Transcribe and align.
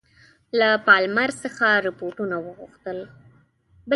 له 0.59 0.69
پالمر 0.87 1.29
څخه 1.43 1.65
رپوټونه 1.87 2.35
وغوښتل. 2.39 2.97